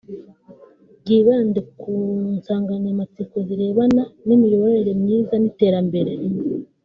[1.01, 1.91] byibande ku
[2.35, 6.13] nsanganyamatsiko zirebana n’imiyoborere myiza n’iterambere